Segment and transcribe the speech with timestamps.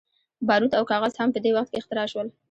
[0.47, 2.27] باروت او کاغذ هم په دې وخت کې اختراع شول.